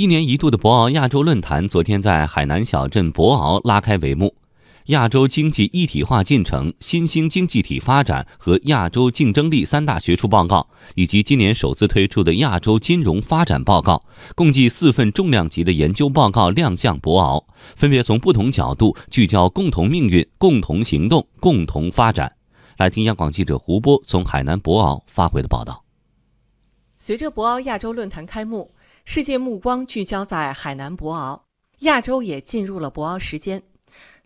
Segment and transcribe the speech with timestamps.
[0.00, 4.34] 一年一度的博鳌亚洲论坛昨天在海南小镇博鳌拉开帷幕。
[4.86, 14.02] 亚洲经济一体化进程、新兴经济体发展和亚洲竞争力三大学术报告，以及今年首次推出的亚洲金融发展报告，
[14.34, 17.44] 共计四份重量级的研究报告亮相博鳌，
[17.76, 22.36] 分别从不同角度聚焦共同命运、共同行动、共同发展。
[22.78, 25.84] 来听央广记者胡波从海南博鳌发回的报道。
[26.96, 28.72] 随着博鳌亚洲论坛开幕，
[29.04, 31.40] 世界目光聚焦在海南博鳌，
[31.80, 33.62] 亚洲也进入了博鳌时间。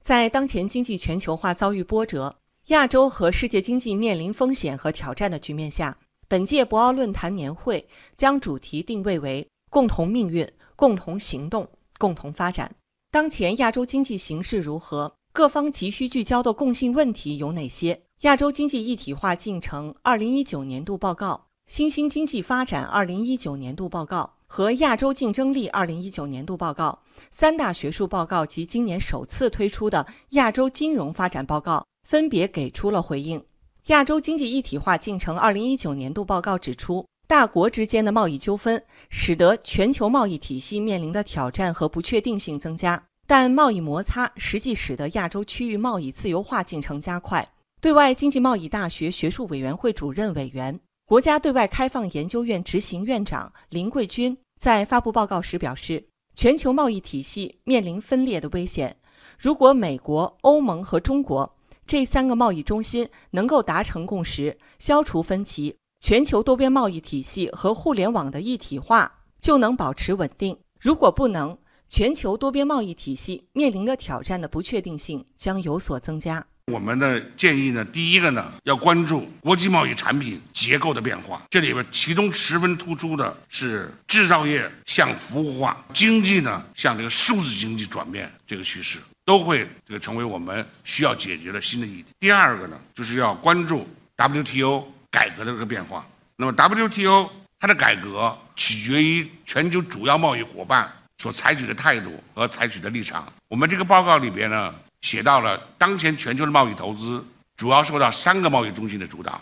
[0.01, 5.97] 在当前经济全球化遭遇波折、亚洲和世界经济面临风险和挑战的局面下，
[6.29, 11.69] 本届博鳌论坛年会将主题定位为“共同命运、共同行动、
[11.99, 12.75] 共同发展”。
[13.11, 15.15] 当前亚洲经济形势如何？
[15.33, 18.03] 各方急需聚焦的共性问题有哪些？
[18.21, 24.34] 亚洲经济一体化进程二零一九年度报告、新兴经济发展二零一九年度报告。
[24.47, 26.99] 和亚洲竞争力二零一九年度报告
[27.31, 33.43] 三大学术报告及今年首次推出的亚洲金融发展报告分别给出了回应。
[33.87, 47.47] 亚洲经济一体化进程二零一九年度报告指出，大国之间的贸易纠纷使得全球贸易体系面临的挑战和不确定性增加，但贸易摩擦实际使得亚洲区域贸易自由化进程加快。
[47.81, 54.37] 对外经济贸易大学学术委员会主任委员、国家对外开放研究院执行院长林桂军。
[54.59, 58.97] 在发布报告时表示，全球贸易体系面临分裂的危险。
[59.39, 70.59] 如果美国、欧盟和中国这三个贸易中心能够达成共识，消除分歧，全球多边贸易体系和互联网的一体化就能保持稳定。
[70.81, 71.59] 如果不能，
[71.91, 76.47] 全球多边贸易体系面临的挑战的不确定性将有所增加。
[76.73, 81.43] 我们的建议呢，第一个呢，要关注国际贸易产品结构的变化。
[81.51, 92.07] 这里边其中十分突出的是制造业向服务化，经济呢向这个数字经济转变这个趋势，都会这个成为我们需要解决的新的议题。
[92.19, 93.87] 第二个呢，就是要关注
[94.17, 96.07] WTO 改革的这个变化。
[96.37, 97.31] 那么 WTO
[97.61, 103.31] 它的改革取决于全球主要贸易伙伴所采取的态度和采取的立场。
[103.49, 104.75] 我们这个报告里边呢。
[105.05, 107.23] 写到了当前全球的贸易投资
[107.59, 109.39] 主要受到三个贸易中心的主导，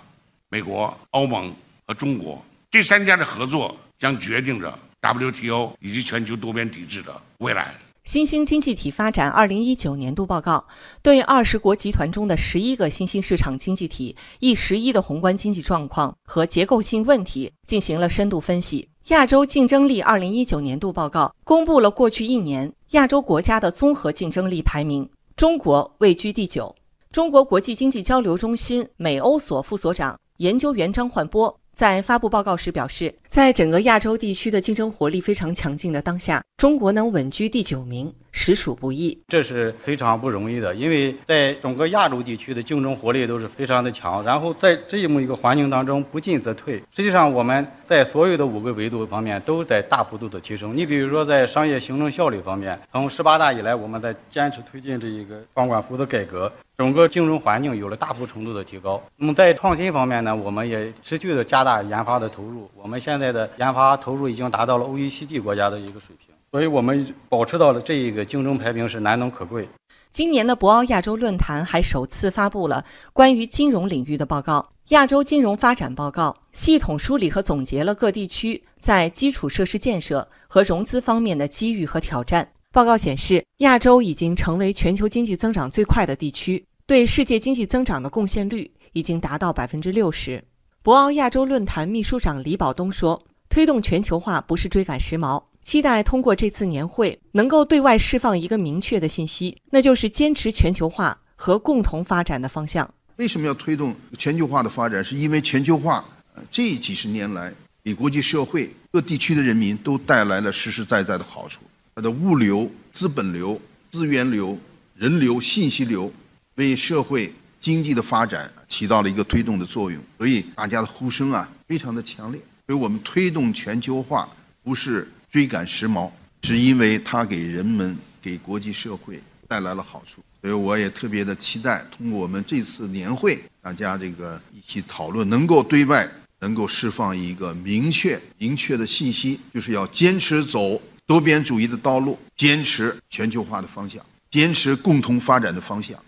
[0.49, 1.55] 美国、欧盟
[1.87, 7.73] 和中国这三家的合作将决定着 WTO 以及全球多边体制的未来。
[8.03, 10.67] 新兴经济体发展二零一九年度报告
[11.01, 18.89] 对二十国集团中的十一个新兴市场经济体一十一的宏观经济状况和结构性问题进行了深度分析。
[19.07, 25.09] 亚洲竞争力二零一九年度报告公布了过去一年亚洲国家的综合竞争力排名。
[25.37, 26.75] 中国位居第九。
[27.11, 31.59] 中国国际经济交流中心美欧所副所长、研究员张焕波。
[31.75, 39.17] 在发布报告时表示，在整个亚洲地区的竞争活力非常强劲的当下，中国能稳居第九名，实属不易。
[39.29, 44.25] 这是非常不容易的，因为在整个亚洲地区的竞争活力都是非常的强。
[44.25, 46.83] 然后在这么一个环境当中不进则退。
[46.93, 50.77] 实际上，我们在所有的五个维度方面都在大幅度的提升。
[50.77, 56.51] 你比如说，在商业行政效率方面，从十八大以来，我们在坚持推进这一个房管服务的改革。
[56.79, 59.01] 整个竞争环境有了大幅程度的提高。
[59.17, 62.69] 那么在创新方面呢，我们也持续的加大研发的投入。
[62.75, 69.67] 我们现在的研发投入已经达到了 OECD 国家的一个水平，所以我们保持到了这一个竞争排名是难能可贵。
[70.11, 82.53] 今年的博鳌亚洲论坛还首次发布了关于金融领域的报告——亚洲金融发展报告，系统梳理和总结了各地区在基础设施建设和融资方面的机遇和挑战。
[82.71, 86.67] 报告显示，亚洲已经成为全球经济增长最快的地区。
[86.87, 90.45] 对世界经济增长的贡献率已经达到百分之六十。
[90.83, 102.93] 博鳌亚洲论坛秘书长李保东说：“推动全球化不是追赶时髦，期待通过这次年会能够对外释放一个明确的信息，那就是坚持全球化和共同发展的方向。
[103.17, 105.05] 为什么要推动全球化的发展？
[105.05, 106.05] 是因为全球化
[106.51, 107.53] 这几十年来
[107.85, 111.61] 给国际社会各地区的人民都带来了实实在在的好处。
[111.95, 113.61] 它的物流、资本流、
[113.91, 114.59] 资源流、
[114.97, 116.13] 人流、信息流。”
[116.57, 122.39] 为社会经济的发展起到了一个推动的作用，所以大家的呼声啊非常的强烈。
[122.67, 124.29] 所以我们推动全球化
[124.63, 126.11] 不是追赶时髦，
[126.43, 129.19] 是因为它给人们、给国际社会
[129.49, 130.21] 带来了好处。
[130.43, 136.07] 所以我也特别的期待，通过我们这次年会，大家这个一起讨论，能够对外
[136.41, 145.99] 能够释放一个明确、明确的信息，就是要坚持走多边主义的道路，坚持全球化的方向，坚持共同发展的方向。